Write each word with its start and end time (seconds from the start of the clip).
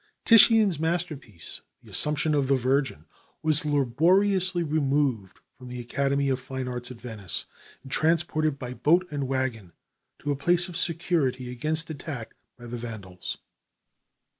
Titian's 0.25 0.79
masterpiece, 0.79 1.61
the 1.83 1.91
"Assumption 1.91 2.33
of 2.33 2.47
the 2.47 2.55
Virgin," 2.55 3.05
was 3.43 3.65
laboriously 3.65 4.63
removed 4.63 5.39
from 5.55 5.67
the 5.67 5.79
Academy 5.79 6.27
of 6.29 6.39
Fine 6.39 6.67
Arts 6.67 6.89
at 6.89 6.99
Venice 6.99 7.45
and 7.83 7.91
transported 7.91 8.57
by 8.57 8.73
boat 8.73 9.07
and 9.11 9.27
wagon 9.27 9.73
to 10.17 10.31
a 10.31 10.35
place 10.35 10.67
of 10.67 10.75
security 10.75 11.51
against 11.51 11.91
attack 11.91 12.33
by 12.57 12.65
the 12.65 12.77
Vandals. 12.77 13.37